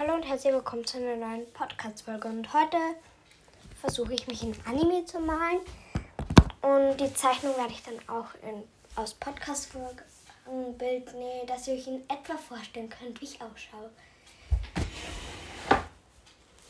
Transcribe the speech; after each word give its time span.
Hallo 0.00 0.14
und 0.14 0.22
herzlich 0.22 0.54
willkommen 0.54 0.86
zu 0.86 0.96
einer 0.96 1.14
neuen 1.14 1.52
Podcast-Folge. 1.52 2.26
Und 2.26 2.54
heute 2.54 2.78
versuche 3.82 4.14
ich 4.14 4.26
mich 4.28 4.42
in 4.42 4.56
Anime 4.64 5.04
zu 5.04 5.20
malen. 5.20 5.58
Und 6.62 6.96
die 6.96 7.12
Zeichnung 7.12 7.54
werde 7.58 7.74
ich 7.74 7.82
dann 7.82 7.98
auch 8.08 8.28
in, 8.42 8.62
aus 8.96 9.12
Podcast-Folgen 9.12 10.00
Bild 10.78 11.12
nähen, 11.12 11.46
dass 11.46 11.68
ihr 11.68 11.74
euch 11.74 11.86
in 11.86 12.00
etwa 12.08 12.38
vorstellen 12.38 12.88
könnt, 12.88 13.20
wie 13.20 13.26
ich 13.26 13.42
ausschaue. 13.42 13.90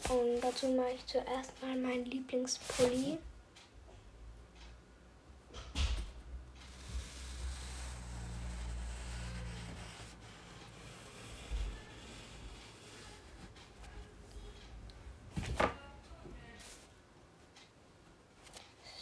Und 0.08 0.40
dazu 0.40 0.66
mache 0.66 0.90
ich 0.96 1.06
zuerst 1.06 1.52
mal 1.62 1.76
meinen 1.76 2.06
Lieblingspulli. 2.06 3.16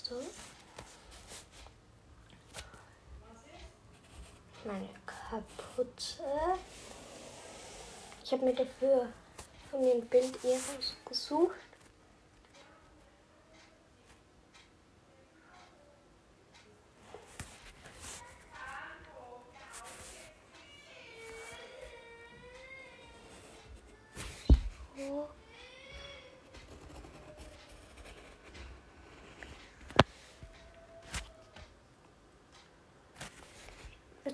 So. 0.09 0.15
Kapuze. 5.56 6.23
Ich 8.24 8.33
habe 8.33 8.45
mir 8.45 8.55
dafür 8.55 9.09
von 9.70 9.80
mir 9.80 9.95
ein 9.95 10.06
Bild 10.09 10.45
eher 10.45 10.59
gesucht. 11.09 11.68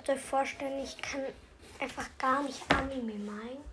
Müsst 0.07 0.19
euch 0.19 0.25
vorstellen, 0.25 0.85
ich 0.85 1.01
kann 1.01 1.23
einfach 1.81 2.07
gar 2.19 2.43
nicht 2.43 2.61
Anime 2.69 3.15
malen. 3.15 3.65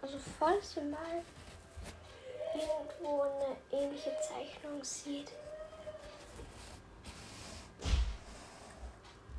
Also 0.00 0.16
falls 0.38 0.74
ihr 0.76 0.84
mal 0.84 1.22
irgendwo 2.54 3.22
eine 3.22 3.56
ähnliche 3.72 4.10
Zeichnung 4.22 4.82
sieht, 4.82 5.30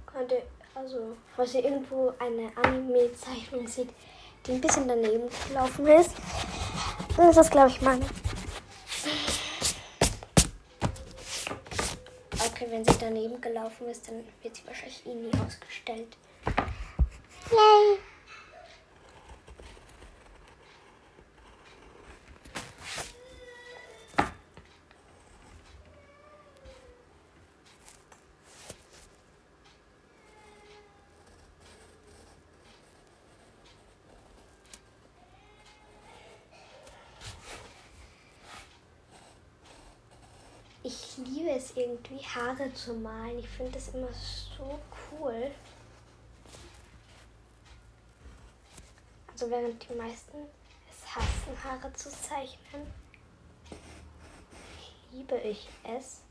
könnt 0.06 0.31
ihr, 0.31 0.44
also 0.75 1.17
falls 1.36 1.56
ihr 1.56 1.63
irgendwo 1.63 2.13
eine 2.19 2.52
Anime-Zeichnung 2.56 3.67
seht, 3.67 3.89
die 4.45 4.52
ein 4.52 4.61
bisschen 4.61 4.88
daneben 4.88 5.28
gelaufen 5.47 5.88
ist, 5.88 6.11
dann 7.17 7.30
ist 7.30 7.38
das 7.38 7.50
glaube 7.50 7.69
ich 7.69 7.81
meine. 7.81 8.06
Okay, 12.45 12.68
wenn 12.70 12.86
sie 12.86 12.98
daneben 13.00 13.42
gelaufen 13.42 13.90
ist, 13.90 14.08
dann 14.08 14.23
wird 14.42 14.56
sie 14.56 14.66
wahrscheinlich 14.66 15.06
eh 15.06 15.14
nie 15.14 15.32
ausgestellt. 15.45 16.16
Yay! 17.52 18.00
Ich 40.89 41.17
liebe 41.17 41.51
es 41.51 41.77
irgendwie, 41.77 42.17
Haare 42.17 42.73
zu 42.73 42.95
malen. 42.95 43.38
Ich 43.38 43.47
finde 43.47 43.73
das 43.73 43.89
immer 43.89 44.07
so 44.11 44.79
cool. 45.11 45.51
Also 49.31 49.51
während 49.51 49.88
die 49.88 49.94
meisten 49.94 50.47
es 50.89 51.16
hassen, 51.16 51.63
Haare 51.63 51.94
zu 51.94 52.09
zeichnen, 52.09 52.91
liebe 55.11 55.38
ich 55.38 55.69
es. 55.83 56.22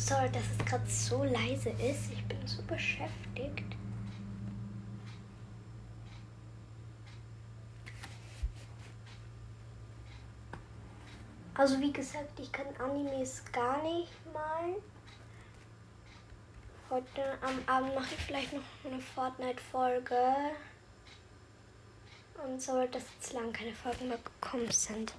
Sorry, 0.00 0.30
dass 0.30 0.42
es 0.58 0.64
gerade 0.64 0.88
so 0.88 1.24
leise 1.24 1.68
ist. 1.68 2.10
Ich 2.10 2.24
bin 2.24 2.38
so 2.46 2.62
beschäftigt. 2.62 3.76
Also 11.52 11.78
wie 11.80 11.92
gesagt, 11.92 12.40
ich 12.40 12.50
kann 12.50 12.64
Animes 12.78 13.44
gar 13.52 13.82
nicht 13.82 14.10
malen. 14.32 14.76
Heute 16.88 17.38
am 17.42 17.58
Abend 17.66 17.94
mache 17.94 18.14
ich 18.14 18.24
vielleicht 18.24 18.54
noch 18.54 18.62
eine 18.84 19.02
Fortnite-Folge. 19.02 20.34
Und 22.42 22.62
so, 22.62 22.86
dass 22.86 23.02
jetzt 23.16 23.34
lang 23.34 23.52
keine 23.52 23.74
Folgen 23.74 24.08
mehr 24.08 24.18
gekommen 24.18 24.70
sind. 24.70 25.12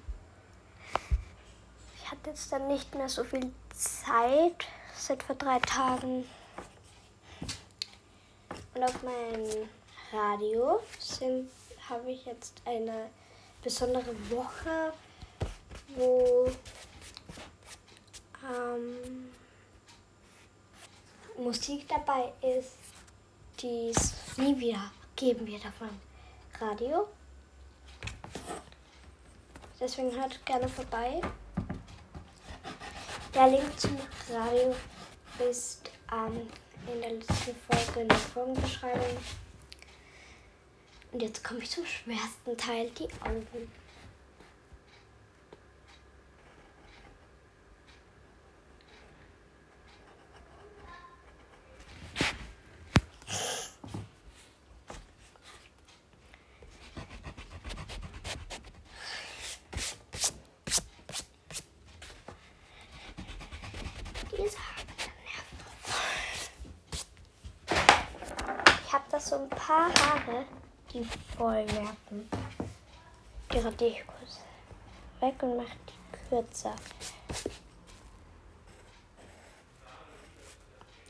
Hatte 2.12 2.32
jetzt 2.32 2.52
dann 2.52 2.68
nicht 2.68 2.94
mehr 2.94 3.08
so 3.08 3.24
viel 3.24 3.54
Zeit 3.74 4.68
seit 4.94 5.24
vor 5.24 5.36
drei 5.36 5.60
Tagen. 5.60 6.26
Und 8.76 8.84
auf 8.84 9.02
meinem 9.02 9.70
Radio 10.12 10.82
habe 11.88 12.12
ich 12.12 12.26
jetzt 12.26 12.62
eine 12.66 13.10
besondere 13.64 14.14
Woche, 14.30 14.92
wo 15.96 16.52
ähm, 18.44 19.32
Musik 21.38 21.88
dabei 21.88 22.34
ist, 22.42 22.76
die 23.62 23.92
es 23.96 24.38
nie 24.38 24.60
wieder 24.60 24.92
geben 25.16 25.48
wird 25.48 25.66
auf 25.66 25.80
meinem 25.80 26.02
Radio. 26.60 27.08
Deswegen 29.80 30.12
hört 30.12 30.46
gerne 30.46 30.68
vorbei. 30.68 31.22
Der 33.34 33.48
Link 33.48 33.80
zum 33.80 33.98
Radio 34.30 34.76
ist 35.50 35.90
ähm, 36.12 36.50
in 36.94 37.02
der 37.02 37.12
letzten 37.12 37.56
Folge 37.56 38.02
in 38.02 38.08
der 38.10 38.18
Folgenbeschreibung. 38.18 39.18
Und 41.14 41.22
jetzt 41.22 41.42
komme 41.42 41.62
ich 41.62 41.70
zum 41.70 41.86
schwersten 41.86 42.58
Teil, 42.58 42.90
die 42.90 43.08
Augen. 43.24 43.72
Ein 69.30 69.50
paar 69.50 69.94
Haare, 69.94 70.46
die 70.92 71.04
voll 71.38 71.64
nerven. 71.66 72.30
Die 73.54 73.60
radiere 73.60 73.92
ich 73.92 74.08
kurz 74.08 74.40
weg 75.20 75.36
und 75.44 75.58
mache 75.58 75.78
die 75.88 76.30
kürzer. 76.30 76.76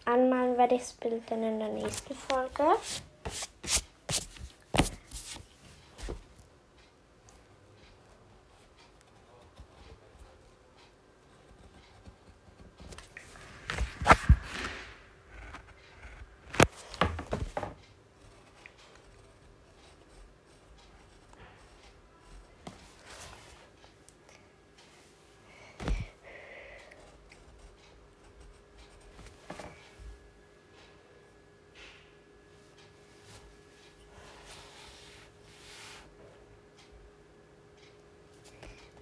Anmalen 0.04 0.58
werde 0.58 0.76
ich 0.76 0.82
das 0.82 0.94
Bild 0.94 1.24
dann 1.32 1.44
in 1.44 1.60
der 1.60 1.70
nächsten 1.70 2.14
Folge. 2.14 2.76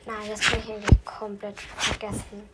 Nein, 0.09 0.27
das 0.27 0.41
kann 0.41 0.59
ich 0.59 0.69
irgendwie 0.69 0.97
komplett 1.05 1.61
vergessen. 1.61 2.49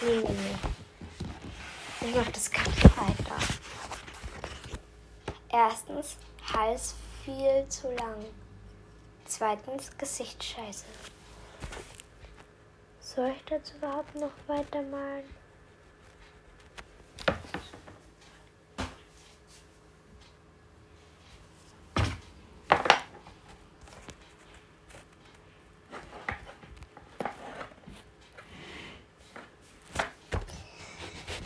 Nee, 0.00 0.18
nee, 0.18 0.28
nee. 0.28 2.08
Ich 2.08 2.14
mache 2.14 2.30
das 2.30 2.48
ganz 2.48 2.84
weiter. 2.96 3.36
Erstens, 5.50 6.16
Hals 6.52 6.94
viel 7.24 7.66
zu 7.68 7.90
lang. 7.90 8.24
Zweitens, 9.24 9.90
Gesicht 9.98 10.44
scheiße. 10.44 10.84
Soll 13.00 13.32
ich 13.34 13.44
dazu 13.46 13.74
überhaupt 13.76 14.14
noch 14.14 14.30
weitermalen? 14.46 15.24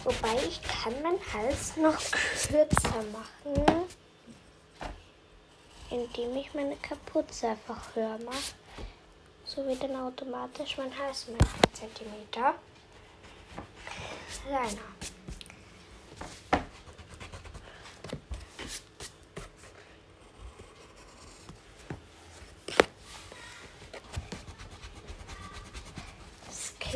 Wobei 0.09 0.43
ich 0.43 0.63
kann 0.63 1.03
meinen 1.03 1.21
Hals 1.35 1.77
noch 1.77 1.99
kürzer 1.99 3.05
machen, 3.13 3.85
indem 5.91 6.35
ich 6.35 6.55
meine 6.55 6.77
Kapuze 6.77 7.49
einfach 7.49 7.95
höher 7.95 8.19
mache. 8.25 8.55
So 9.45 9.67
wird 9.67 9.83
dann 9.83 9.97
automatisch 9.97 10.79
mein 10.79 10.99
Hals 10.99 11.27
mit 11.29 11.43
4 11.79 11.91
cm 11.91 12.55
kleiner. 14.47 15.18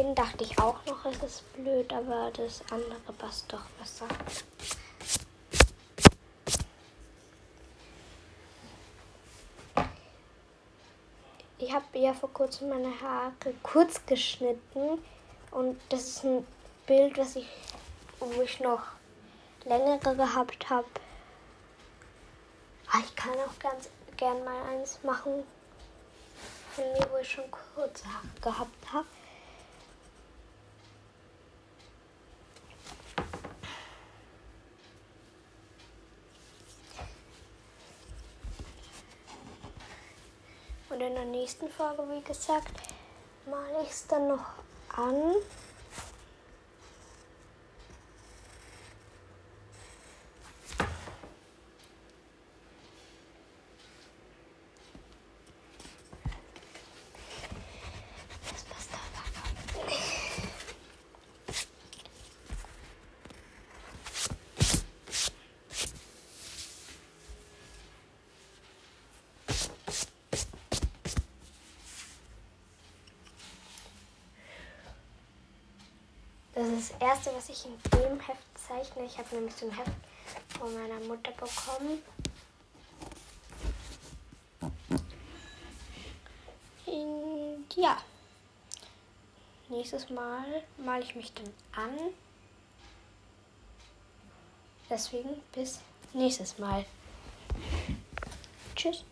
Kinn 0.03 0.17
dachte 0.17 0.43
ich 0.43 0.59
auch 0.59 0.85
noch, 0.87 1.05
es 1.05 1.23
ist 1.23 1.53
blöd, 1.53 1.93
aber 1.93 2.33
das 2.37 2.61
andere 2.73 3.13
passt 3.19 3.53
doch 3.53 3.63
besser. 3.79 4.09
Ich 11.59 11.73
habe 11.73 11.85
ja 11.97 12.13
vor 12.15 12.33
kurzem 12.33 12.71
meine 12.71 13.01
Haare 13.01 13.33
kurz 13.63 14.05
geschnitten 14.05 14.99
und 15.53 15.81
das 15.91 16.01
ist 16.01 16.25
ein 16.25 16.45
Bild, 16.85 17.17
was 17.17 17.37
ich, 17.37 17.47
wo 18.19 18.43
ich 18.43 18.59
noch 18.59 18.83
längere 19.65 20.17
gehabt 20.17 20.69
habe. 20.69 20.89
Ah, 22.91 22.99
ich 23.07 23.15
kann 23.15 23.35
auch 23.35 23.57
ganz 23.61 23.89
gern 24.17 24.43
mal 24.43 24.63
eins 24.65 24.99
machen 25.05 25.45
von 26.73 26.85
mir, 26.93 27.07
wo 27.13 27.19
ich 27.19 27.31
schon 27.31 27.49
kurze 27.53 28.05
Haare 28.07 28.27
gehabt 28.41 28.93
habe. 28.93 29.07
In 41.05 41.17
der 41.17 41.25
nächsten 41.25 41.69
Folge, 41.69 42.05
wie 42.11 42.23
gesagt, 42.23 42.71
male 43.47 43.83
ich 43.83 43.91
es 43.91 44.07
dann 44.07 44.29
noch 44.29 44.45
an. 44.97 45.35
Das 76.83 77.01
erste, 77.01 77.31
was 77.35 77.49
ich 77.49 77.65
in 77.65 77.79
dem 77.91 78.19
Heft 78.19 78.43
zeichne. 78.55 79.05
Ich 79.05 79.17
habe 79.17 79.35
nämlich 79.35 79.55
so 79.55 79.67
ein 79.67 79.77
Heft 79.77 79.93
von 80.59 80.75
meiner 80.75 80.99
Mutter 81.07 81.31
bekommen. 81.33 82.03
Und 86.87 87.67
ja, 87.77 87.99
nächstes 89.69 90.11
Mal 90.11 90.65
male 90.79 91.05
ich 91.05 91.15
mich 91.15 91.33
dann 91.35 91.53
an. 91.73 91.97
Deswegen 94.91 95.41
bis 95.53 95.81
nächstes 96.13 96.59
Mal. 96.59 96.85
Tschüss. 98.75 99.05